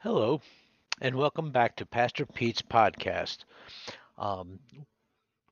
[0.00, 0.40] Hello,
[1.00, 3.38] and welcome back to Pastor Pete's podcast.
[4.16, 4.60] Um,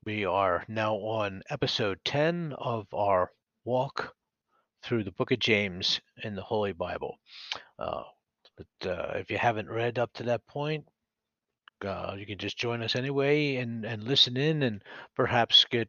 [0.05, 3.33] we are now on episode 10 of our
[3.65, 4.15] walk
[4.85, 7.19] through the book of James in the Holy Bible.
[7.77, 8.05] Uh,
[8.57, 10.85] but uh, if you haven't read up to that point,
[11.85, 14.81] uh, you can just join us anyway and, and listen in and
[15.17, 15.89] perhaps get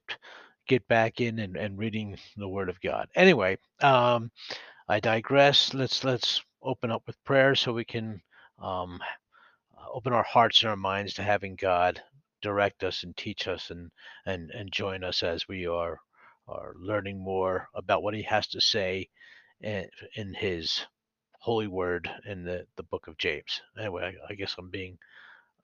[0.67, 3.07] get back in and, and reading the Word of God.
[3.15, 4.31] Anyway, um,
[4.89, 5.75] I digress.
[5.75, 8.19] Let's let's open up with prayer so we can
[8.59, 8.99] um,
[9.93, 12.01] open our hearts and our minds to having God
[12.41, 13.91] direct us and teach us and
[14.25, 15.99] and and join us as we are
[16.47, 19.09] are learning more about what He has to say
[19.61, 20.85] in, in His
[21.39, 23.61] holy word in the the book of James.
[23.79, 24.97] Anyway, I, I guess I'm being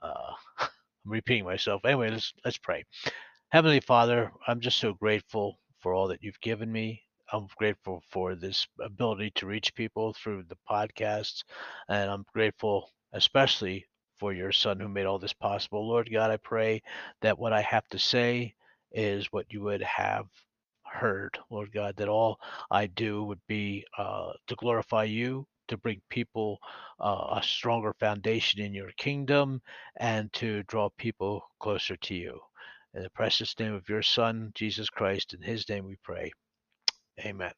[0.02, 0.70] uh, I'm
[1.06, 1.84] repeating myself.
[1.86, 2.84] Anyway, let's let's pray.
[3.52, 7.04] Heavenly Father, I'm just so grateful for all that you've given me.
[7.34, 11.44] I'm grateful for this ability to reach people through the podcasts,
[11.90, 13.88] and I'm grateful especially
[14.20, 15.88] for your son who made all this possible.
[15.88, 16.84] Lord God, I pray
[17.24, 18.54] that what I have to say
[18.92, 20.28] is what you would have
[20.86, 22.40] heard, Lord God, that all
[22.72, 26.60] I do would be uh, to glorify you, to bring people
[27.00, 29.62] uh, a stronger foundation in your kingdom,
[29.98, 32.40] and to draw people closer to you.
[32.94, 36.32] In the precious name of your Son, Jesus Christ, in his name we pray.
[37.20, 37.54] Amen.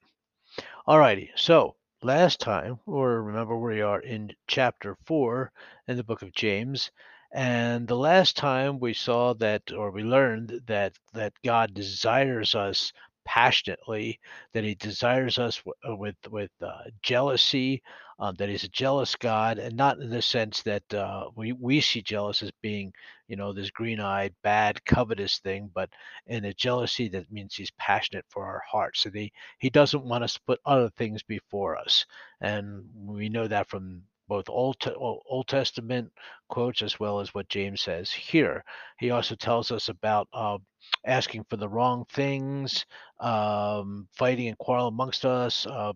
[0.87, 1.31] All righty.
[1.35, 5.51] So last time, or remember we are in chapter four
[5.87, 6.91] in the book of James.
[7.33, 12.93] And the last time we saw that, or we learned that that God desires us
[13.25, 14.19] passionately,
[14.53, 17.83] that He desires us w- uh, with with uh, jealousy,
[18.19, 21.81] um, that He's a jealous God, and not in the sense that uh, we we
[21.81, 22.93] see jealous as being,
[23.27, 25.89] you know, this green-eyed, bad, covetous thing, but
[26.27, 29.01] in a jealousy that means He's passionate for our hearts.
[29.01, 32.05] So He He doesn't want us to put other things before us,
[32.41, 36.11] and we know that from both Old, Old Testament
[36.49, 38.63] quotes as well as what James says here.
[38.99, 40.57] He also tells us about uh,
[41.05, 42.85] asking for the wrong things,
[43.19, 45.65] um, fighting and quarrel amongst us.
[45.65, 45.93] Uh,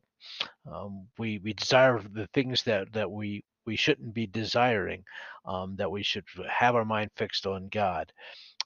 [0.72, 5.04] um, we we desire the things that that we we shouldn't be desiring.
[5.46, 8.12] Um, that we should have our mind fixed on God.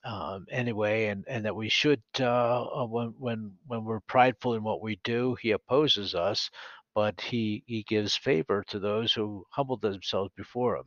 [0.06, 4.64] Um, anyway, and and that we should uh, uh, when when when we're prideful in
[4.64, 6.50] what we do, He opposes us.
[6.96, 10.86] But he, he gives favor to those who humble themselves before him.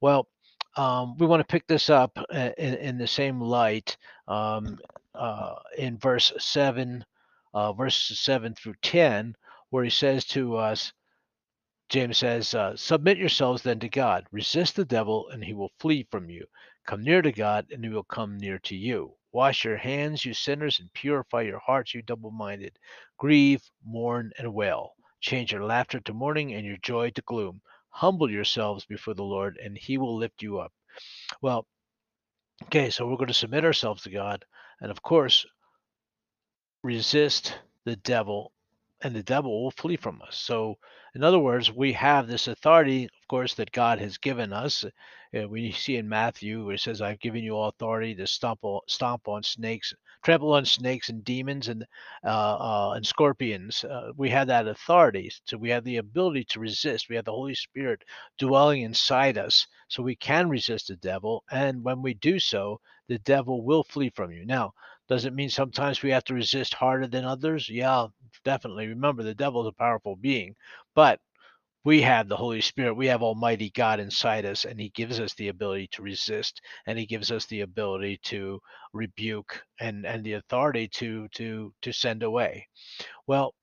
[0.00, 0.28] Well,
[0.76, 3.98] um, we want to pick this up uh, in, in the same light
[4.28, 4.78] um,
[5.16, 7.04] uh, in verse 7,
[7.54, 9.36] uh, verses 7 through 10,
[9.70, 10.92] where he says to us,
[11.88, 14.26] James says, uh, Submit yourselves then to God.
[14.32, 16.46] Resist the devil, and he will flee from you.
[16.88, 19.14] Come near to God, and he will come near to you.
[19.32, 22.78] Wash your hands, you sinners, and purify your hearts, you double minded.
[23.18, 24.95] Grieve, mourn, and wail.
[25.26, 27.60] Change your laughter to mourning and your joy to gloom.
[27.88, 30.72] Humble yourselves before the Lord, and he will lift you up.
[31.42, 31.66] Well,
[32.66, 34.44] okay, so we're going to submit ourselves to God,
[34.80, 35.44] and of course,
[36.84, 38.52] resist the devil,
[39.02, 40.36] and the devil will flee from us.
[40.36, 40.78] So,
[41.16, 44.84] in other words, we have this authority, of course, that God has given us.
[44.84, 48.82] Uh, we see in Matthew where it says, "I've given you authority to stomp on,
[48.86, 51.84] stomp on snakes, trample on snakes and demons and
[52.24, 56.60] uh, uh, and scorpions." Uh, we have that authority, so we have the ability to
[56.60, 57.08] resist.
[57.08, 58.02] We have the Holy Spirit
[58.38, 61.44] dwelling inside us, so we can resist the devil.
[61.50, 64.44] And when we do so, the devil will flee from you.
[64.44, 64.72] Now,
[65.08, 67.68] does it mean sometimes we have to resist harder than others?
[67.68, 68.06] Yeah,
[68.44, 68.88] definitely.
[68.88, 70.54] Remember, the devil is a powerful being,
[70.94, 71.20] but
[71.86, 72.96] we have the Holy Spirit.
[72.96, 76.98] We have Almighty God inside us, and He gives us the ability to resist, and
[76.98, 78.60] He gives us the ability to
[78.92, 82.68] rebuke and and the authority to to to send away.
[83.28, 83.54] Well,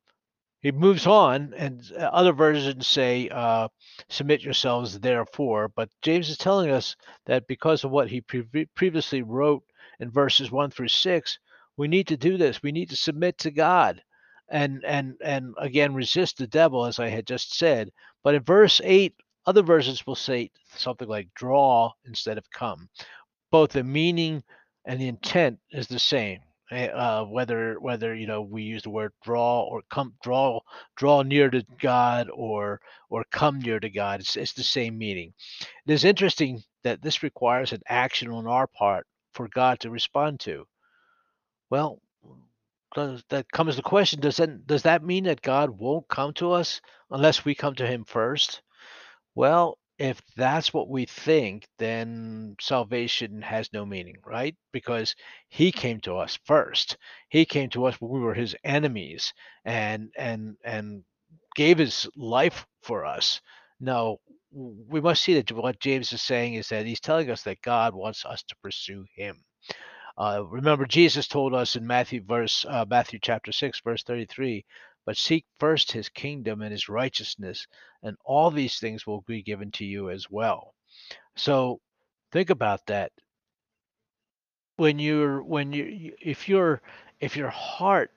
[0.62, 3.68] he moves on, and uh, other versions say, uh,
[4.10, 6.96] "Submit yourselves, therefore." But James is telling us
[7.28, 9.64] that because of what he pre- previously wrote
[10.00, 11.40] in verses one through six,
[11.78, 12.64] we need to do this.
[12.64, 14.02] We need to submit to God,
[14.50, 17.90] and and and again resist the devil, as I had just said.
[18.24, 19.16] But in verse eight,
[19.46, 22.90] other versions will say something like "draw" instead of "come."
[23.52, 24.44] Both the meaning
[24.86, 26.40] and the intent is the same
[26.72, 30.60] eh, uh, whether whether you know we use the word draw or come draw
[30.96, 34.22] draw near to God or or come near to God.
[34.22, 35.34] It's, it's the same meaning.
[35.86, 40.40] It is interesting that this requires an action on our part for God to respond
[40.42, 40.66] to.
[41.70, 42.02] Well,
[42.96, 46.82] that comes the question: Does that does that mean that God won't come to us
[47.12, 48.62] unless we come to Him first?
[49.36, 54.56] Well, if that's what we think, then salvation has no meaning, right?
[54.72, 55.16] Because
[55.50, 56.98] he came to us first.
[57.30, 59.34] He came to us when we were his enemies
[59.66, 61.04] and and and
[61.56, 63.42] gave his life for us.
[63.80, 64.18] Now,
[64.52, 67.94] we must see that what James is saying is that he's telling us that God
[67.96, 69.44] wants us to pursue Him.
[70.18, 74.66] Uh, remember, Jesus told us in Matthew verse uh, Matthew chapter six verse thirty three,
[75.06, 77.68] but seek first His kingdom and His righteousness,
[78.04, 80.76] and all these things will be given to you as well.
[81.36, 81.80] So
[82.32, 83.12] think about that.
[84.78, 86.82] When you're when you if your
[87.20, 88.12] if your heart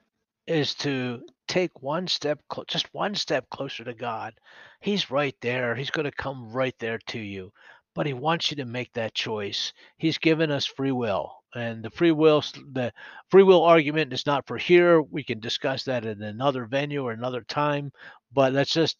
[0.45, 4.33] is to take one step just one step closer to God,
[4.81, 5.73] He's right there.
[5.75, 7.51] He's going to come right there to you.
[7.97, 9.73] But He wants you to make that choice.
[9.97, 12.41] He's given us free will, and the free will
[12.73, 12.93] the
[13.31, 15.01] free will argument is not for here.
[15.01, 17.91] We can discuss that in another venue or another time.
[18.31, 18.97] But let's just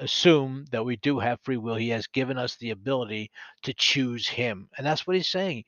[0.00, 1.76] assume that we do have free will.
[1.76, 3.30] He has given us the ability
[3.62, 5.62] to choose Him, and that's what He's saying.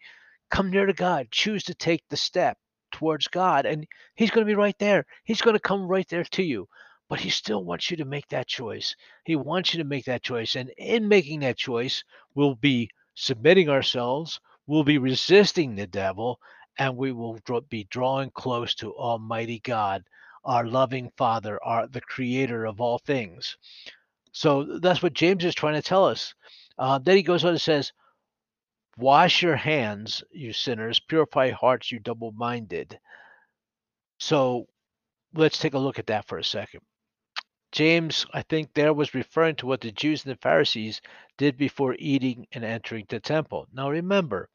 [0.50, 1.28] Come near to God.
[1.30, 2.58] Choose to take the step
[2.90, 3.86] towards God, and
[4.16, 5.06] He's going to be right there.
[5.22, 6.66] He's going to come right there to you.
[7.12, 8.96] But He still wants you to make that choice.
[9.26, 10.56] He wants you to make that choice.
[10.56, 12.02] And in making that choice,
[12.34, 16.40] we'll be submitting ourselves, we'll be resisting the devil,
[16.78, 17.38] and we will
[17.68, 20.04] be drawing close to Almighty God,
[20.46, 23.58] our loving Father, our the creator of all things.
[24.32, 26.32] So that's what James is trying to tell us.
[26.78, 27.92] Uh, then he goes on and says,
[28.96, 30.98] Wash your hands, you sinners.
[30.98, 32.98] Purify hearts, you double minded.
[34.18, 34.66] So
[35.34, 36.80] let's take a look at that for a second.
[37.72, 41.00] James, I think, there was referring to what the Jews and the Pharisees
[41.38, 43.66] did before eating and entering the temple.
[43.72, 44.50] Now remember,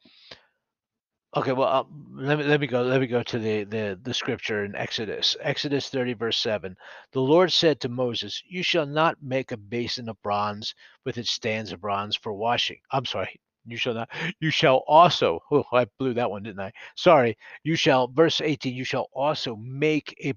[1.36, 1.84] okay, well, uh,
[2.14, 5.36] let me let me go let me go to the, the the scripture in Exodus,
[5.40, 6.76] Exodus 30 verse 7.
[7.12, 10.74] The Lord said to Moses, "You shall not make a basin of bronze
[11.04, 14.08] with its stands of bronze for washing." I'm sorry, you shall not
[14.40, 18.74] you shall also oh i blew that one didn't i sorry you shall verse 18
[18.74, 20.32] you shall also make a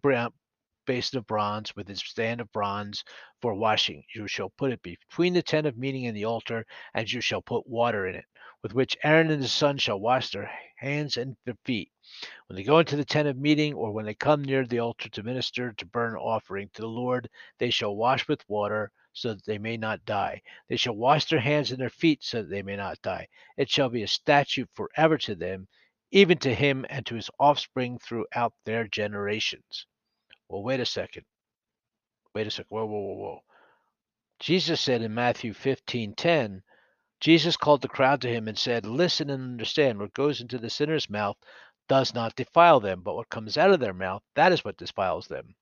[0.92, 3.06] basin of bronze with its stand of bronze
[3.42, 7.10] for washing you shall put it between the tent of meeting and the altar and
[7.10, 8.26] you shall put water in it
[8.62, 11.90] with which aaron and his son shall wash their hands and their feet
[12.48, 15.08] when they go into the tent of meeting or when they come near the altar
[15.08, 19.46] to minister to burn offering to the lord they shall wash with water so that
[19.46, 20.42] they may not die.
[20.70, 23.28] They shall wash their hands and their feet so that they may not die.
[23.58, 25.68] It shall be a statute forever to them,
[26.12, 29.86] even to him and to his offspring throughout their generations.
[30.52, 31.24] Well, wait a second.
[32.36, 32.68] Wait a second.
[32.70, 33.40] Whoa, whoa, whoa, whoa.
[34.40, 36.64] Jesus said in Matthew 15 10,
[37.20, 40.00] Jesus called the crowd to him and said, Listen and understand.
[40.00, 41.38] What goes into the sinner's mouth
[41.88, 45.28] does not defile them, but what comes out of their mouth, that is what defiles
[45.28, 45.56] them.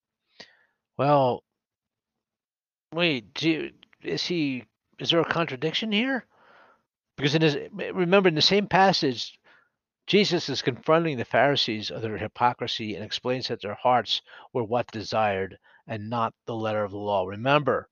[0.97, 1.43] Well,
[2.93, 3.71] Wait, you,
[4.01, 4.65] is he?
[4.99, 6.25] Is there a contradiction here?
[7.17, 9.38] Because in his, remember in the same passage,
[10.09, 14.23] Jesus is confronting the Pharisees of their hypocrisy and explains that their hearts
[14.53, 17.25] were what desired and not the letter of the law.
[17.25, 17.87] Remember,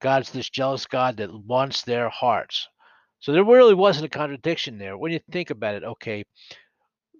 [0.00, 2.68] God's this jealous God that wants their hearts.
[3.18, 4.96] So there really wasn't a contradiction there.
[4.96, 6.24] When you think about it, okay,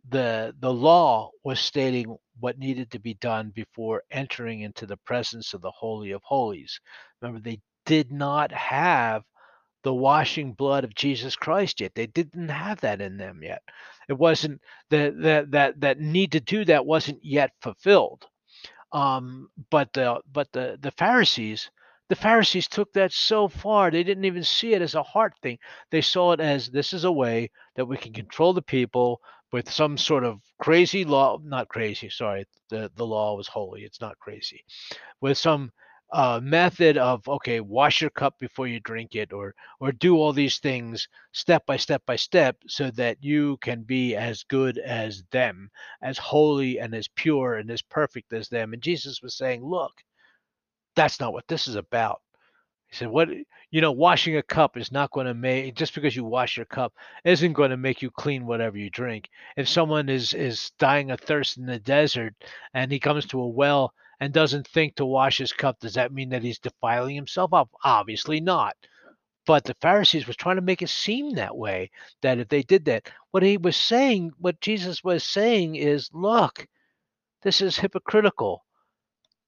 [0.09, 5.53] the the law was stating what needed to be done before entering into the presence
[5.53, 6.81] of the holy of holies
[7.21, 9.23] remember they did not have
[9.83, 11.93] the washing blood of Jesus Christ yet.
[11.95, 13.63] They didn't have that in them yet.
[14.09, 18.27] It wasn't that that that that need to do that wasn't yet fulfilled.
[18.93, 21.71] Um but the but the the Pharisees
[22.09, 25.59] the Pharisees took that so far, they didn't even see it as a heart thing.
[25.91, 29.23] They saw it as this is a way that we can control the people
[29.53, 34.01] with some sort of crazy law, not crazy, sorry, the, the law was holy, it's
[34.01, 34.65] not crazy,
[35.21, 35.71] with some
[36.13, 40.33] uh, method of, okay, wash your cup before you drink it, or, or do all
[40.33, 45.25] these things step by step by step so that you can be as good as
[45.31, 45.71] them,
[46.03, 48.73] as holy and as pure and as perfect as them.
[48.73, 49.93] And Jesus was saying, look,
[50.95, 52.21] that's not what this is about.
[52.93, 53.31] He said, "What
[53.71, 56.67] you know, washing a cup is not going to make just because you wash your
[56.67, 56.93] cup
[57.25, 59.31] isn't going to make you clean whatever you drink.
[59.57, 62.35] If someone is is dying of thirst in the desert
[62.75, 66.13] and he comes to a well and doesn't think to wash his cup, does that
[66.13, 67.69] mean that he's defiling himself up?
[67.83, 68.77] Obviously not.
[69.47, 71.91] But the Pharisees was trying to make it seem that way.
[72.21, 76.69] That if they did that, what he was saying, what Jesus was saying is, look,
[77.43, 78.65] this is hypocritical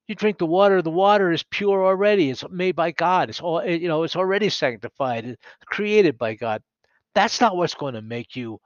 [0.08, 3.64] you drink the water the water is pure already it's made by god it's all
[3.64, 6.62] you know it's already sanctified it's created by god
[7.14, 8.60] that's not what's going to make you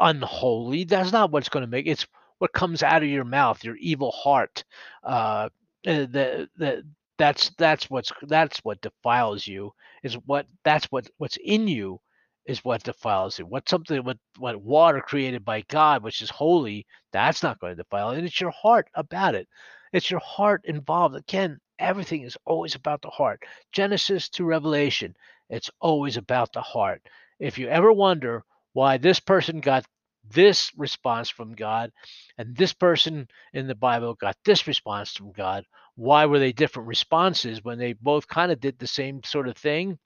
[0.00, 2.08] unholy that's not what's going to make it's
[2.44, 4.64] what comes out of your mouth your evil heart
[5.04, 5.48] uh
[5.84, 6.84] the the
[7.18, 9.72] that's that's what's that's what defiles you
[10.04, 12.00] is what that's what what's in you
[12.46, 16.86] is what defiles you what something what what water created by god which is holy
[17.12, 19.48] that's not going to defile and it's your heart about it
[19.92, 21.16] it's your heart involved.
[21.16, 23.44] Again, everything is always about the heart.
[23.72, 25.16] Genesis to Revelation.
[25.50, 27.02] It's always about the heart.
[27.40, 29.86] If you ever wonder why this person got
[30.30, 31.90] this response from God
[32.38, 35.64] and this person in the Bible got this response from God,
[35.96, 39.56] why were they different responses when they both kind of did the same sort of
[39.56, 39.98] thing?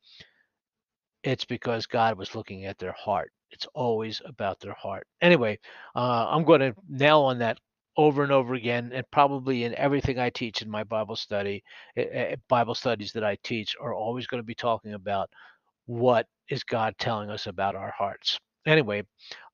[1.22, 3.32] It's because God was looking at their heart.
[3.50, 5.06] It's always about their heart.
[5.20, 5.58] Anyway,
[5.96, 7.58] uh, I'm going to nail on that
[7.96, 11.64] over and over again, and probably in everything I teach in my Bible study,
[11.98, 15.30] uh, Bible studies that I teach are always going to be talking about
[15.86, 18.38] what is God telling us about our hearts.
[18.68, 19.00] Anyway,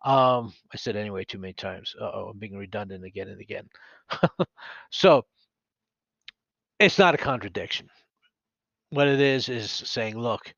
[0.04, 1.94] um, I said anyway too many times.
[2.00, 3.68] oh, I'm being redundant again and again.
[4.90, 5.24] so
[6.80, 7.88] it's not a contradiction.
[8.90, 10.52] What it is is saying, look,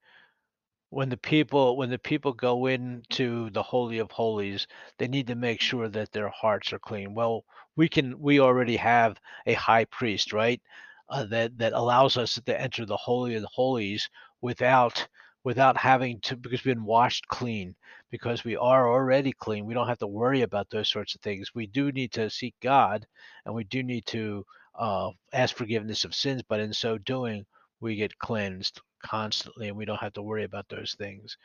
[0.88, 4.66] when the people when the people go into the holy of holies
[4.98, 7.44] they need to make sure that their hearts are clean well
[7.76, 10.62] we can we already have a high priest right
[11.10, 14.08] uh, that that allows us to enter the holy of the holies
[14.40, 15.08] without
[15.46, 17.74] without having to because we've been washed clean
[18.10, 21.54] because we are already clean we don't have to worry about those sorts of things
[21.54, 23.06] we do need to seek god
[23.44, 24.44] and we do need to
[24.78, 27.46] uh, ask forgiveness of sins but in so doing
[27.80, 31.36] we get cleansed constantly and we don't have to worry about those things.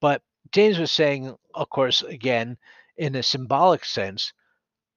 [0.00, 0.22] But
[0.52, 2.56] James was saying, of course, again,
[2.96, 4.32] in a symbolic sense,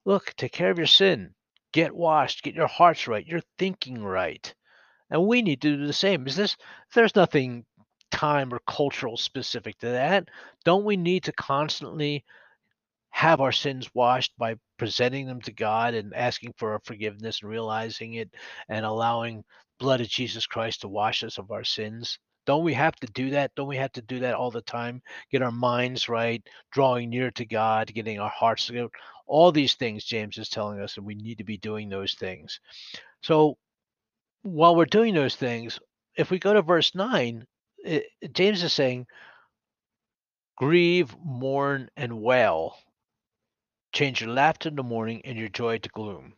[0.05, 1.33] look, take care of your sin,
[1.71, 4.53] get washed, get your hearts right, your thinking right.
[5.09, 6.27] And we need to do the same.
[6.27, 6.55] Is this
[6.93, 7.65] there's nothing
[8.11, 10.29] time or cultural specific to that.
[10.65, 12.25] Don't we need to constantly
[13.11, 17.49] have our sins washed by presenting them to God and asking for our forgiveness and
[17.49, 18.29] realizing it
[18.69, 19.43] and allowing
[19.79, 22.19] blood of Jesus Christ to wash us of our sins?
[22.45, 23.51] Don't we have to do that?
[23.55, 25.01] Don't we have to do that all the time?
[25.31, 28.89] Get our minds right, drawing near to God, getting our hearts together.
[29.27, 32.59] All these things James is telling us, and we need to be doing those things.
[33.21, 33.57] So
[34.41, 35.79] while we're doing those things,
[36.17, 37.45] if we go to verse 9,
[37.85, 39.07] it, James is saying,
[40.57, 42.77] Grieve, mourn, and wail.
[43.93, 46.33] Change your laughter to mourning and your joy to gloom.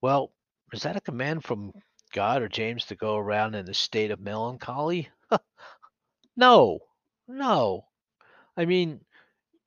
[0.00, 0.32] Well,
[0.72, 1.72] is that a command from
[2.12, 5.08] God or James to go around in a state of melancholy?
[6.36, 6.80] no,
[7.26, 7.86] no.
[8.56, 9.00] I mean,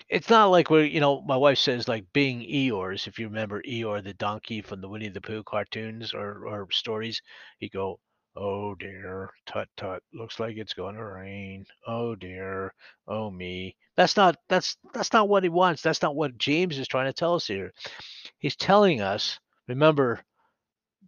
[0.10, 3.08] it's not like we're, you know, my wife says like being Eeyores.
[3.08, 7.22] If you remember Eeyore the donkey from the Winnie the Pooh cartoons or, or stories,
[7.60, 8.00] he go,
[8.38, 11.66] oh dear, tut tut, looks like it's going to rain.
[11.88, 12.74] Oh dear,
[13.08, 13.76] oh me.
[13.96, 15.82] That's not that's that's not what he wants.
[15.82, 17.74] That's not what James is trying to tell us here.
[18.40, 20.22] He's telling us, remember,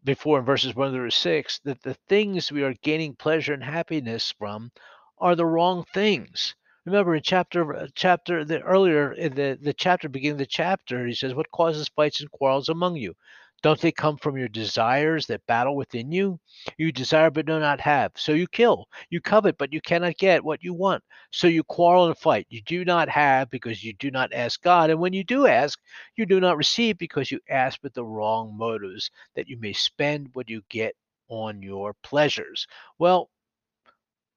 [0.04, 4.34] before in verses 1 through 6 that the things we are gaining pleasure and happiness
[4.38, 4.72] from
[5.20, 6.56] are the wrong things.
[6.86, 11.14] Remember in chapter uh, chapter the earlier in the, the chapter beginning the chapter, he
[11.14, 13.14] says, What causes fights and quarrels among you?
[13.62, 16.40] Don't they come from your desires that battle within you?
[16.78, 18.88] You desire but do not have, so you kill.
[19.10, 22.48] You covet but you cannot get what you want, so you quarrel and fight.
[22.50, 25.80] You do not have because you do not ask God, and when you do ask,
[26.16, 30.30] you do not receive because you ask with the wrong motives, that you may spend
[30.34, 30.96] what you get
[31.28, 32.68] on your pleasures.
[32.98, 33.30] Well,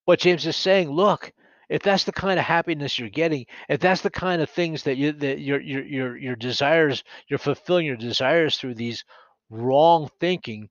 [0.05, 1.33] what James is saying, look,
[1.73, 4.99] if that's the kind of happiness you're getting, if that's the kind of things that
[4.99, 9.05] you that your your your your desires, you're fulfilling your desires through these
[9.49, 10.69] wrong thinking,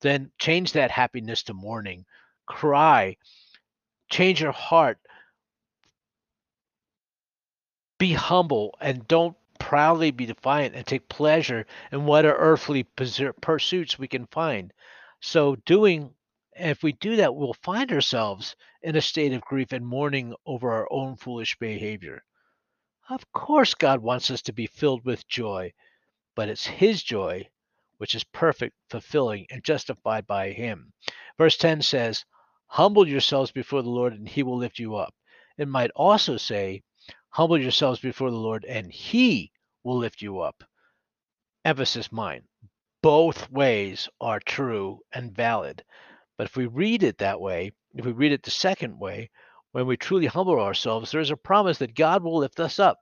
[0.00, 2.04] then change that happiness to mourning.
[2.46, 3.16] Cry.
[4.08, 4.98] Change your heart.
[7.98, 13.98] Be humble and don't proudly be defiant and take pleasure in what are earthly pursuits
[13.98, 14.72] we can find.
[15.20, 16.14] So doing
[16.56, 18.54] if we do that, we'll find ourselves
[18.84, 22.22] in a state of grief and mourning over our own foolish behavior.
[23.08, 25.72] Of course, God wants us to be filled with joy,
[26.34, 27.48] but it's His joy
[27.96, 30.92] which is perfect, fulfilling, and justified by Him.
[31.38, 32.24] Verse 10 says,
[32.66, 35.14] Humble yourselves before the Lord, and He will lift you up.
[35.56, 36.82] It might also say,
[37.30, 39.50] Humble yourselves before the Lord, and He
[39.82, 40.62] will lift you up.
[41.64, 42.46] Emphasis mine.
[43.00, 45.84] Both ways are true and valid.
[46.36, 49.30] But if we read it that way, if we read it the second way,
[49.72, 52.98] when we truly humble ourselves, there is a promise that God will lift us up.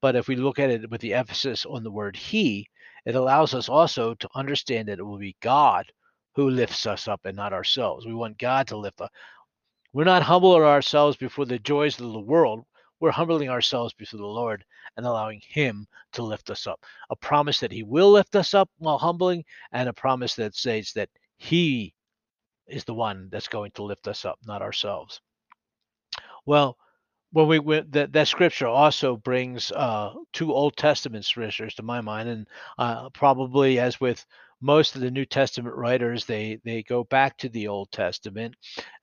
[0.00, 2.68] But if we look at it with the emphasis on the word He,
[3.04, 5.92] it allows us also to understand that it will be God
[6.34, 8.06] who lifts us up and not ourselves.
[8.06, 9.10] We want God to lift us.
[9.92, 12.64] We're not humbling ourselves before the joys of the world.
[13.00, 14.64] We're humbling ourselves before the Lord
[14.96, 16.84] and allowing Him to lift us up.
[17.10, 20.92] A promise that He will lift us up while humbling, and a promise that says
[20.94, 21.94] that He
[22.72, 25.20] is the one that's going to lift us up, not ourselves.
[26.46, 26.76] Well,
[27.30, 32.00] when we went that, that scripture also brings uh, two Old Testament scriptures to my
[32.00, 32.48] mind, and
[32.78, 34.24] uh, probably as with
[34.60, 38.54] most of the New Testament writers they they go back to the Old Testament,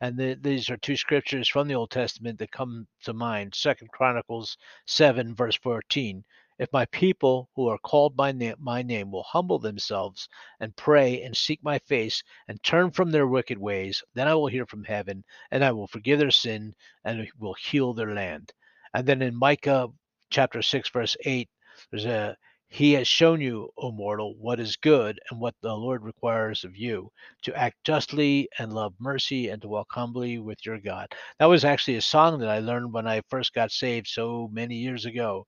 [0.02, 3.56] and the, these are two scriptures from the Old Testament that come to mind.
[3.56, 6.24] Second Chronicles seven verse fourteen.
[6.60, 11.24] If my people who are called by na- my name will humble themselves and pray
[11.24, 14.84] and seek my face and turn from their wicked ways, then I will hear from
[14.84, 16.76] heaven and I will forgive their sin
[17.06, 18.54] and will heal their land.
[18.94, 19.88] And then in Micah
[20.32, 21.50] chapter 6 verse 8
[21.92, 22.38] there's a
[22.72, 26.78] he has shown you, O mortal, what is good and what the Lord requires of
[26.78, 27.12] you
[27.44, 31.14] to act justly and love mercy and to walk humbly with your God.
[31.40, 34.76] That was actually a song that I learned when I first got saved so many
[34.76, 35.48] years ago.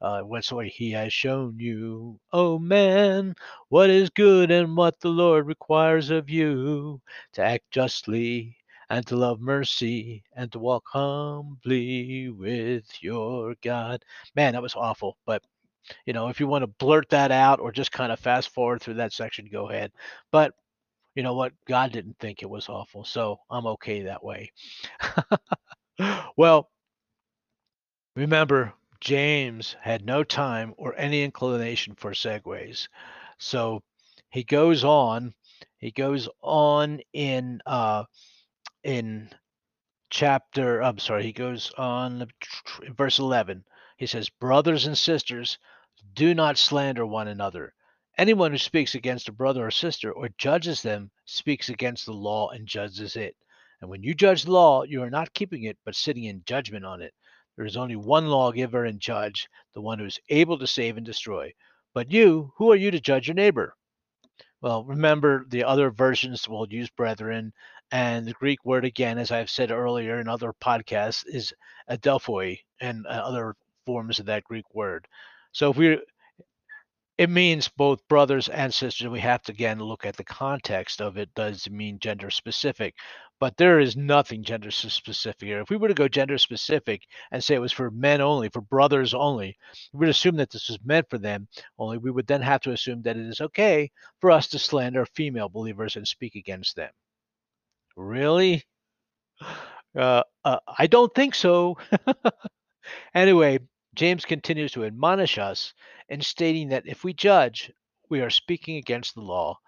[0.00, 3.34] Uh, what He has shown you, O man,
[3.68, 7.00] what is good and what the Lord requires of you
[7.34, 8.56] to act justly
[8.90, 14.02] and to love mercy and to walk humbly with your God.
[14.34, 15.42] Man, that was awful, but
[16.06, 18.80] you know, if you want to blurt that out or just kind of fast forward
[18.82, 19.92] through that section, go ahead.
[20.30, 20.54] But
[21.14, 21.52] you know what?
[21.66, 24.52] God didn't think it was awful, so I'm okay that way.
[26.36, 26.70] well,
[28.16, 32.88] remember, James had no time or any inclination for segues.
[33.38, 33.82] So
[34.30, 35.34] he goes on,
[35.78, 38.04] he goes on in uh
[38.84, 39.28] in
[40.10, 42.26] chapter I'm sorry, he goes on
[42.96, 43.64] verse 11.
[43.96, 45.58] He says, "Brothers and sisters,
[46.14, 47.74] do not slander one another.
[48.18, 52.50] Anyone who speaks against a brother or sister or judges them speaks against the law
[52.50, 53.36] and judges it.
[53.80, 56.84] And when you judge the law, you are not keeping it, but sitting in judgment
[56.84, 57.14] on it.
[57.56, 61.06] There is only one lawgiver and judge, the one who is able to save and
[61.06, 61.52] destroy.
[61.94, 63.74] But you, who are you to judge your neighbor?
[64.60, 67.52] Well, remember the other versions will use brethren,
[67.90, 71.52] and the Greek word, again, as I've said earlier in other podcasts, is
[71.90, 73.56] adelphoi and uh, other
[73.86, 75.06] forms of that Greek word.
[75.52, 76.00] So if we're
[77.18, 79.08] it means both brothers and sisters.
[79.08, 81.32] We have to again look at the context of it.
[81.34, 82.94] Does it mean gender specific?
[83.38, 85.60] But there is nothing gender specific here.
[85.60, 88.60] If we were to go gender specific and say it was for men only, for
[88.60, 89.56] brothers only,
[89.92, 91.98] we would assume that this was meant for them only.
[91.98, 93.90] We would then have to assume that it is okay
[94.20, 96.90] for us to slander female believers and speak against them.
[97.96, 98.64] Really?
[99.94, 101.76] Uh, uh, I don't think so.
[103.14, 103.58] anyway,
[103.94, 105.74] James continues to admonish us
[106.08, 107.70] in stating that if we judge,
[108.08, 109.58] we are speaking against the law,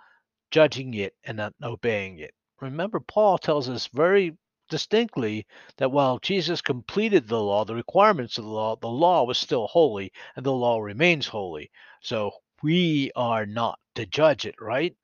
[0.51, 2.35] judging it and not obeying it.
[2.61, 4.37] Remember, Paul tells us very
[4.71, 9.39] distinctly that while Jesus completed the law, the requirements of the law, the law was
[9.39, 11.71] still holy and the law remains holy.
[12.01, 12.33] So
[12.63, 14.97] we are not to judge it, right?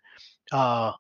[0.51, 0.93] Uh,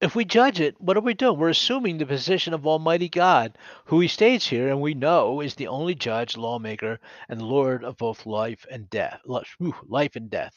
[0.00, 1.38] if we judge it, what are we doing?
[1.38, 5.54] We're assuming the position of Almighty God, who he states here, and we know is
[5.56, 9.20] the only judge, lawmaker, and Lord of both life and death.
[9.26, 10.56] Life and death.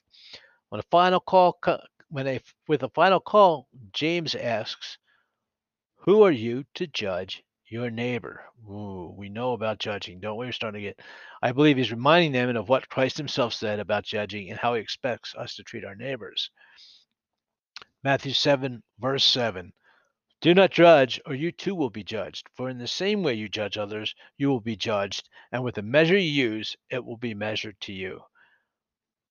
[0.70, 1.60] When a final call,
[2.10, 4.98] when a with a final call, James asks,
[5.96, 10.46] "Who are you to judge your neighbor?" Ooh, we know about judging, don't we?
[10.46, 11.00] We're starting to get.
[11.42, 14.82] I believe he's reminding them of what Christ Himself said about judging and how He
[14.82, 16.52] expects us to treat our neighbors.
[18.04, 19.74] Matthew 7, verse 7.
[20.42, 22.50] Do not judge, or you too will be judged.
[22.56, 25.84] For in the same way you judge others, you will be judged, and with the
[25.84, 28.24] measure you use, it will be measured to you.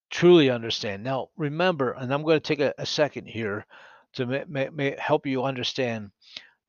[0.08, 1.02] Truly understand.
[1.02, 3.66] Now, remember, and I'm going to take a, a second here
[4.12, 6.12] to may, help you understand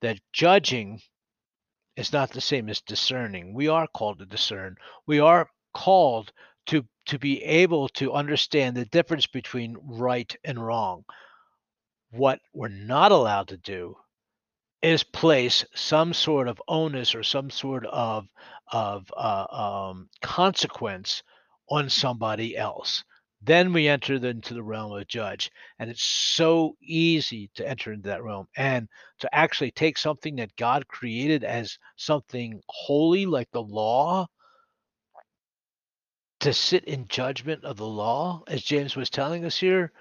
[0.01, 1.01] that judging
[1.95, 3.53] is not the same as discerning.
[3.53, 4.75] We are called to discern.
[5.05, 6.31] We are called
[6.67, 11.03] to to be able to understand the difference between right and wrong.
[12.11, 13.95] What we're not allowed to do
[14.81, 18.27] is place some sort of onus or some sort of
[18.71, 19.45] of uh,
[19.91, 21.23] um, consequence
[21.69, 23.03] on somebody else.
[23.43, 28.09] Then we enter into the realm of judge, and it's so easy to enter into
[28.09, 28.87] that realm and
[29.19, 34.27] to actually take something that God created as something holy, like the law,
[36.41, 39.91] to sit in judgment of the law, as James was telling us here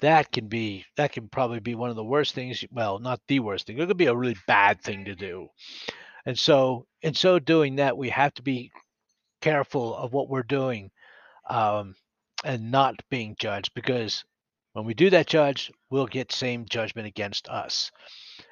[0.00, 3.40] that can be that can probably be one of the worst things well not the
[3.40, 5.48] worst thing it could be a really bad thing to do.
[6.26, 8.72] And so in so doing that we have to be
[9.40, 10.90] careful of what we're doing
[11.48, 11.94] um,
[12.44, 14.24] and not being judged because
[14.72, 17.92] when we do that judge we'll get same judgment against us.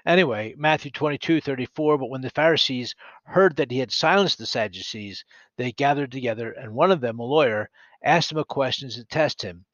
[0.06, 5.24] Anyway matthew 22 34 but when the pharisees heard that he had silenced the sadducees
[5.58, 7.68] they gathered together and one of them a lawyer
[8.04, 9.64] asked him a question to test him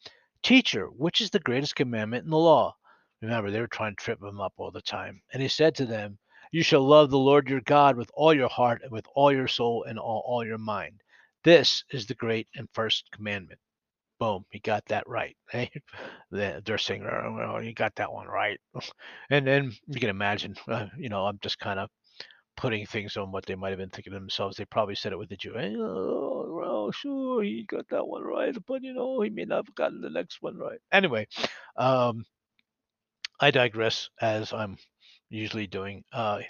[0.42, 2.76] Teacher, which is the greatest commandment in the law?
[3.22, 5.22] Remember, they were trying to trip him up all the time.
[5.32, 6.18] And he said to them,
[6.52, 9.48] You shall love the Lord your God with all your heart and with all your
[9.48, 11.02] soul and all, all your mind.
[11.44, 13.60] This is the great and first commandment.
[14.20, 15.36] Boom, he got that right.
[15.50, 15.70] Hey,
[16.30, 18.60] they're saying, oh, well, you got that one right.
[19.30, 21.90] And then you can imagine, uh, you know, I'm just kind of
[22.58, 24.56] putting things on what they might have been thinking themselves.
[24.56, 25.54] They probably said it with the Jew.
[25.56, 29.74] Oh, well, sure, he got that one right, but you know, he may not have
[29.76, 30.80] gotten the next one right.
[30.90, 31.28] Anyway,
[31.76, 32.24] um,
[33.40, 34.76] I digress as I'm
[35.30, 36.02] usually doing.
[36.12, 36.40] Uh,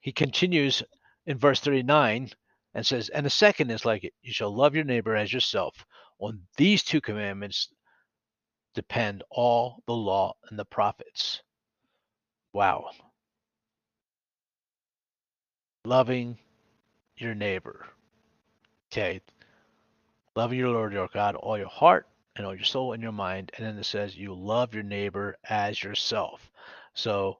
[0.00, 0.82] he continues
[1.26, 2.30] in verse 39
[2.74, 5.86] and says, And the second is like it you shall love your neighbor as yourself.
[6.18, 7.68] On these two commandments
[8.74, 11.42] depend all the law and the prophets.
[12.52, 12.90] Wow.
[15.84, 16.38] Loving
[17.16, 17.86] your neighbor.
[18.92, 19.20] Okay.
[20.36, 23.50] Loving your Lord your God, all your heart and all your soul and your mind.
[23.56, 26.50] And then it says, You love your neighbor as yourself.
[26.94, 27.38] So,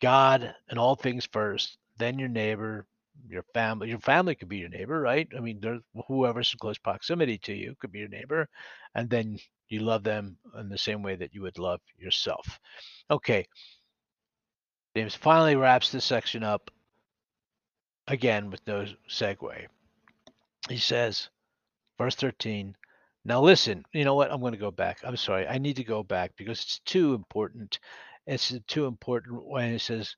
[0.00, 2.86] God and all things first, then your neighbor,
[3.28, 3.88] your family.
[3.88, 5.28] Your family could be your neighbor, right?
[5.36, 8.48] I mean, there's whoever's in close proximity to you could be your neighbor,
[8.94, 12.60] and then you love them in the same way that you would love yourself.
[13.10, 13.46] Okay.
[14.96, 16.70] James finally wraps this section up
[18.08, 19.66] again with no segue.
[20.68, 21.28] He says,
[21.98, 22.76] verse 13,
[23.24, 24.32] now listen, you know what?
[24.32, 24.98] I'm going to go back.
[25.04, 25.46] I'm sorry.
[25.46, 27.78] I need to go back because it's too important.
[28.26, 30.16] It's too important when it says,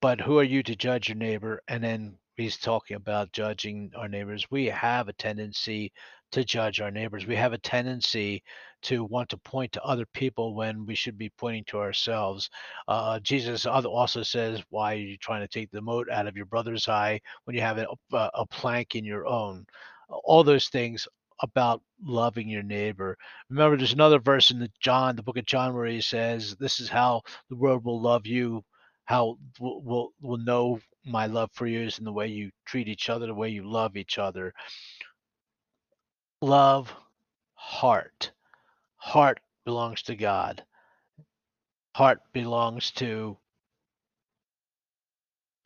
[0.00, 1.62] but who are you to judge your neighbor?
[1.68, 4.50] And then he's talking about judging our neighbors.
[4.50, 5.92] We have a tendency
[6.32, 7.26] to judge our neighbors.
[7.26, 8.42] We have a tendency
[8.82, 12.50] to want to point to other people when we should be pointing to ourselves.
[12.88, 16.46] Uh, Jesus also says, Why are you trying to take the mote out of your
[16.46, 19.66] brother's eye when you have a, a plank in your own?
[20.08, 21.06] All those things
[21.42, 23.16] about loving your neighbor.
[23.48, 26.80] Remember, there's another verse in the John, the book of John, where he says, This
[26.80, 28.64] is how the world will love you
[29.10, 32.86] how will will will know my love for you is in the way you treat
[32.86, 34.52] each other, the way you love each other.
[36.42, 36.94] Love,
[37.54, 38.32] heart.
[38.96, 40.64] Heart belongs to God.
[41.94, 43.36] Heart belongs to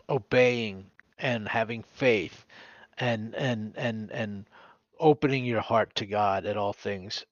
[0.09, 2.45] obeying and having faith
[2.99, 4.47] and and and and
[5.01, 7.25] opening your heart to God at all things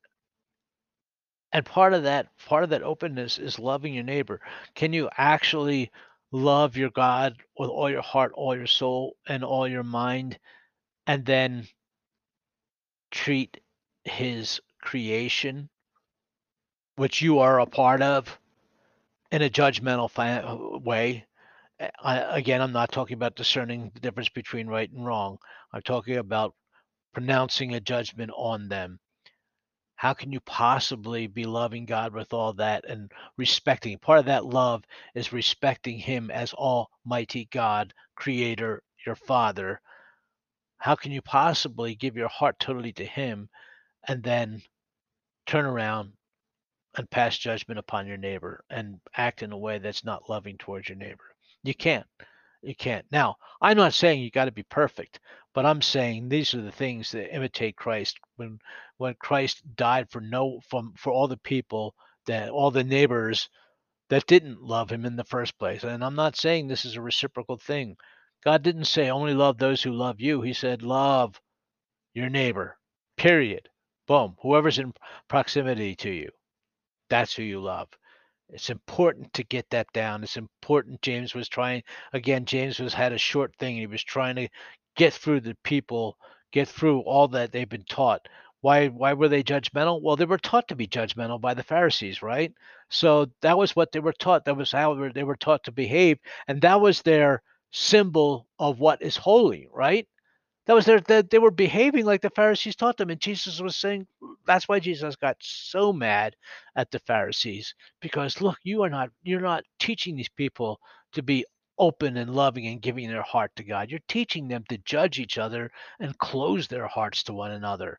[1.53, 4.41] and part of that part of that openness is loving your neighbor
[4.75, 5.91] can you actually
[6.33, 10.39] love your god with all your heart all your soul and all your mind
[11.07, 11.67] and then
[13.13, 13.61] treat
[14.05, 15.69] his creation
[16.97, 18.39] which you are a part of
[19.31, 21.25] in a judgmental fa- way
[22.03, 25.39] I, again i'm not talking about discerning the difference between right and wrong
[25.73, 26.55] i'm talking about
[27.15, 28.99] pronouncing a judgment on them
[30.03, 33.97] how can you possibly be loving God with all that and respecting?
[33.99, 34.83] Part of that love
[35.15, 39.81] is respecting Him as Almighty God, Creator, your Father.
[40.83, 43.49] How can you possibly give your heart totally to Him
[44.09, 44.63] and then
[45.47, 46.15] turn around
[46.97, 50.89] and pass judgment upon your neighbor and act in a way that's not loving towards
[50.89, 51.37] your neighbor?
[51.63, 52.09] You can't.
[52.63, 53.07] You can't.
[53.13, 55.21] Now, I'm not saying you got to be perfect,
[55.55, 58.19] but I'm saying these are the things that imitate Christ.
[58.35, 58.59] When
[58.97, 61.95] when Christ died for no from for all the people
[62.27, 63.49] that all the neighbors
[64.09, 65.85] that didn't love him in the first place.
[65.85, 67.97] And I'm not saying this is a reciprocal thing.
[68.45, 70.43] God didn't say only love those who love you.
[70.43, 71.41] He said love
[72.15, 72.77] your neighbor.
[73.17, 73.69] Period.
[74.07, 74.37] Boom.
[74.43, 74.93] Whoever's in
[75.29, 76.31] proximity to you.
[77.09, 77.89] That's who you love.
[78.49, 80.23] It's important to get that down.
[80.23, 81.03] It's important.
[81.03, 82.45] James was trying again.
[82.45, 83.77] James was had a short thing.
[83.77, 84.49] He was trying to
[84.97, 86.19] get through the people,
[86.53, 88.29] get through all that they've been taught.
[88.61, 90.03] Why why were they judgmental?
[90.03, 92.53] Well, they were taught to be judgmental by the Pharisees, right?
[92.91, 94.45] So that was what they were taught.
[94.45, 99.03] That was how they were taught to behave, and that was their symbol of what
[99.03, 100.07] is holy, right?
[100.67, 103.77] That was their that they were behaving like the Pharisees taught them, and Jesus was
[103.77, 104.07] saying
[104.47, 106.37] that's why Jesus got so mad
[106.77, 110.79] at the Pharisees because look, you are not you're not teaching these people
[111.13, 111.45] to be
[111.79, 113.91] open and loving and giving their heart to God.
[113.91, 117.99] You're teaching them to judge each other and close their hearts to one another.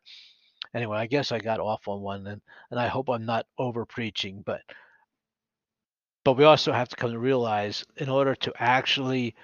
[0.74, 3.84] Anyway, I guess I got off on one and, and I hope I'm not over
[3.84, 4.62] preaching, but
[6.24, 9.34] but we also have to come to realize in order to actually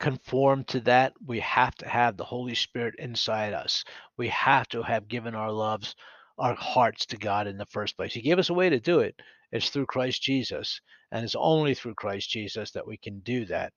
[0.00, 3.84] conform to that, we have to have the Holy Spirit inside us.
[4.16, 5.94] We have to have given our loves,
[6.38, 8.12] our hearts to God in the first place.
[8.12, 9.14] He gave us a way to do it.
[9.52, 10.80] It's through Christ Jesus.
[11.12, 13.72] And it's only through Christ Jesus that we can do that.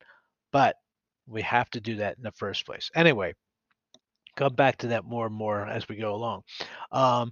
[0.51, 0.77] But
[1.27, 2.89] we have to do that in the first place.
[2.95, 3.33] Anyway,
[4.37, 6.43] come back to that more and more as we go along.
[6.91, 7.31] Um,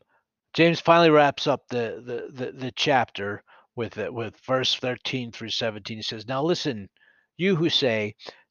[0.53, 3.41] James finally wraps up the, the, the, the chapter
[3.75, 5.97] with it, with verse 13 through 17.
[5.97, 6.89] He says, Now listen,
[7.37, 8.15] you who say,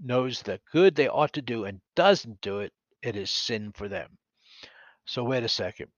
[0.00, 3.88] knows the good they ought to do and doesn't do it, it is sin for
[3.88, 4.18] them.
[5.04, 5.90] So, wait a second.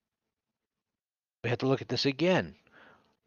[1.43, 2.55] We have to look at this again.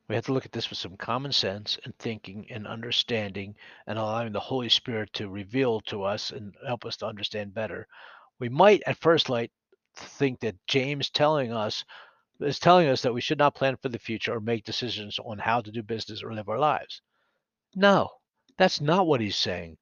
[0.07, 3.55] We have to look at this with some common sense and thinking and understanding
[3.87, 7.87] and allowing the Holy Spirit to reveal to us and help us to understand better.
[8.39, 9.51] We might at first light
[9.95, 11.85] think that James telling us
[12.39, 15.37] is telling us that we should not plan for the future or make decisions on
[15.37, 17.01] how to do business or live our lives.
[17.75, 18.09] No,
[18.57, 19.77] that's not what he's saying.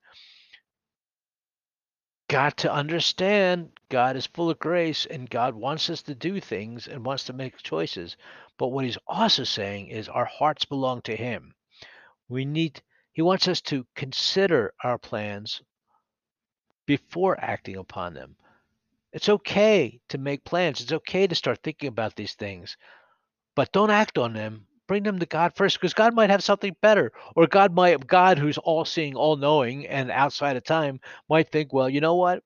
[2.31, 6.87] Got to understand God is full of grace and God wants us to do things
[6.87, 8.15] and wants to make choices.
[8.57, 11.53] But what he's also saying is our hearts belong to him.
[12.29, 15.61] We need he wants us to consider our plans
[16.85, 18.37] before acting upon them.
[19.11, 20.79] It's okay to make plans.
[20.79, 22.77] It's okay to start thinking about these things,
[23.57, 24.67] but don't act on them.
[24.87, 27.11] Bring them to God first because God might have something better.
[27.35, 31.71] Or God might, God who's all seeing, all knowing, and outside of time might think,
[31.73, 32.43] well, you know what?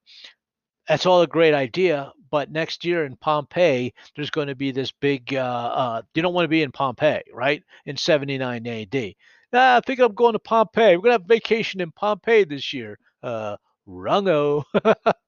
[0.88, 4.92] That's all a great idea, but next year in Pompeii, there's going to be this
[4.92, 5.34] big.
[5.34, 7.64] Uh, uh, you don't want to be in Pompeii, right?
[7.86, 9.14] In 79 AD.
[9.54, 10.96] Ah, I think I'm going to Pompeii.
[10.98, 13.00] We're going to have vacation in Pompeii this year.
[13.24, 14.64] Uh, rungo.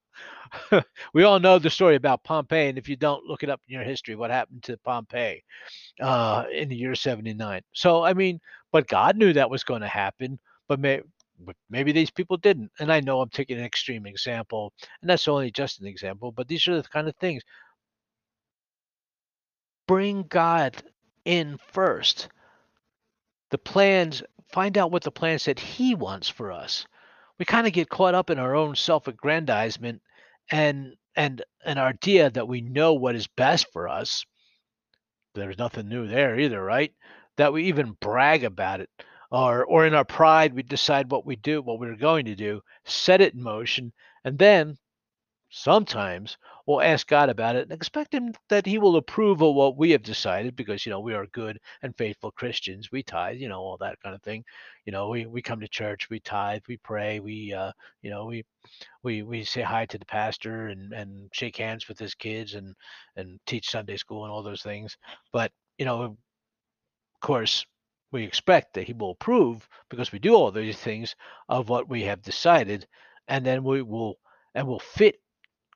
[1.13, 3.73] we all know the story about Pompeii, and if you don't, look it up in
[3.73, 4.15] your history.
[4.15, 5.43] What happened to Pompeii
[6.01, 7.61] uh, in the year 79?
[7.73, 8.39] So, I mean,
[8.71, 11.01] but God knew that was going to happen, but may,
[11.69, 12.71] maybe these people didn't.
[12.79, 16.47] And I know I'm taking an extreme example, and that's only just an example, but
[16.47, 17.43] these are the kind of things.
[19.87, 20.81] Bring God
[21.25, 22.29] in first.
[23.51, 26.85] The plans, find out what the plans that He wants for us.
[27.39, 30.01] We kind of get caught up in our own self aggrandizement
[30.51, 34.25] and and an idea that we know what is best for us
[35.37, 36.93] there's nothing new there either right?
[37.37, 38.89] That we even brag about it
[39.31, 42.61] or or in our pride we decide what we do what we're going to do
[42.85, 43.91] set it in motion
[44.23, 44.77] and then
[45.49, 49.77] sometimes we'll ask god about it and expect him that he will approve of what
[49.77, 53.47] we have decided because you know we are good and faithful christians we tithe you
[53.47, 54.43] know all that kind of thing
[54.85, 58.25] you know we, we come to church we tithe we pray we uh you know
[58.25, 58.43] we
[59.03, 62.75] we we say hi to the pastor and and shake hands with his kids and
[63.15, 64.97] and teach Sunday school and all those things.
[65.31, 66.17] But you know, of
[67.21, 67.65] course,
[68.11, 71.15] we expect that he will approve because we do all these things
[71.49, 72.87] of what we have decided,
[73.27, 74.19] and then we will
[74.55, 75.19] and will fit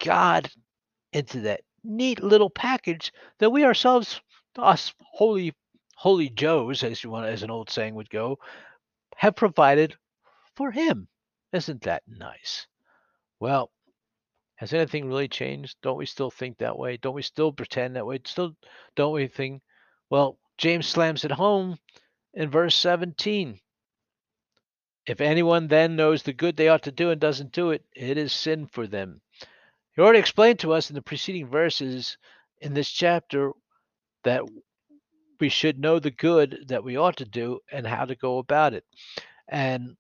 [0.04, 0.50] God
[1.14, 4.22] into that neat little package that we ourselves,
[4.58, 5.54] us holy
[5.96, 8.40] holy Joes, as you want as an old saying would go,
[9.16, 9.96] have provided
[10.56, 11.08] for him.
[11.54, 12.66] Isn't that nice?
[13.40, 13.72] Well,
[14.56, 15.78] has anything really changed?
[15.84, 16.98] Don't we still think that way?
[16.98, 18.20] Don't we still pretend that way?
[18.26, 18.56] Still,
[18.96, 19.62] don't we think?
[20.10, 21.78] Well, James slams it home
[22.34, 23.60] in verse 17.
[25.06, 28.18] If anyone then knows the good they ought to do and doesn't do it, it
[28.18, 29.22] is sin for them.
[29.96, 32.18] He already explained to us in the preceding verses
[32.60, 33.52] in this chapter
[34.24, 34.44] that
[35.40, 38.74] we should know the good that we ought to do and how to go about
[38.74, 38.86] it.
[39.48, 39.98] And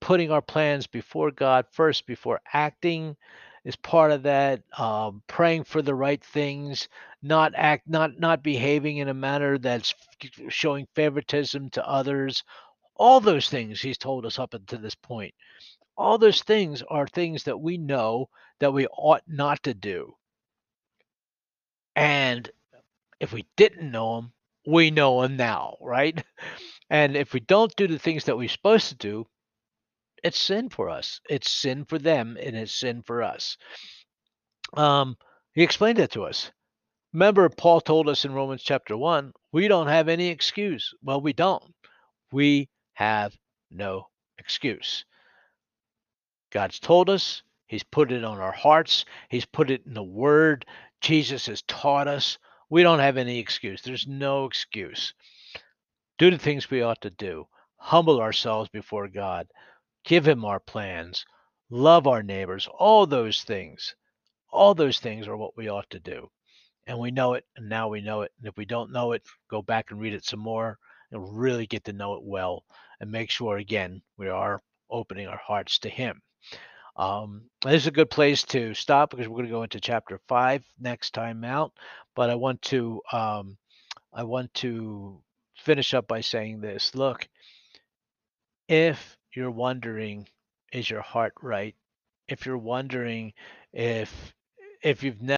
[0.00, 3.16] putting our plans before God first before acting
[3.64, 4.62] is part of that.
[4.76, 6.88] Um, praying for the right things,
[7.22, 9.94] not act, not not behaving in a manner that's
[10.48, 12.42] showing favoritism to others.
[12.94, 15.34] All those things he's told us up until this point.
[15.96, 18.28] All those things are things that we know
[18.60, 20.14] that we ought not to do.
[21.94, 22.50] And
[23.20, 24.32] if we didn't know them,
[24.66, 26.22] we know them now, right?
[26.88, 29.26] And if we don't do the things that we're supposed to do,
[30.22, 31.20] it's sin for us.
[31.28, 33.56] It's sin for them, and it's sin for us.
[34.74, 35.16] Um,
[35.54, 36.52] he explained that to us.
[37.12, 40.94] Remember, Paul told us in Romans chapter 1 we don't have any excuse.
[41.02, 41.74] Well, we don't.
[42.30, 43.34] We have
[43.70, 44.06] no
[44.38, 45.04] excuse.
[46.56, 50.64] God's told us, He's put it on our hearts, He's put it in the Word.
[51.02, 52.38] Jesus has taught us.
[52.70, 53.82] We don't have any excuse.
[53.82, 55.12] There's no excuse.
[56.16, 59.48] Do the things we ought to do, humble ourselves before God,
[60.02, 61.26] give him our plans,
[61.68, 63.94] love our neighbors, all those things.
[64.50, 66.30] All those things are what we ought to do.
[66.86, 68.32] And we know it, and now we know it.
[68.38, 70.78] And if we don't know it, go back and read it some more
[71.10, 72.64] and really get to know it well
[72.98, 76.22] and make sure, again, we are opening our hearts to Him.
[76.96, 80.20] Um, this is a good place to stop because we're going to go into chapter
[80.28, 81.72] five next time out.
[82.14, 83.56] But I want to um,
[84.12, 85.20] I want to
[85.56, 86.94] finish up by saying this.
[86.94, 87.28] Look,
[88.68, 90.26] if you're wondering,
[90.72, 91.74] is your heart right?
[92.28, 93.34] If you're wondering
[93.72, 94.34] if
[94.82, 95.34] if you've never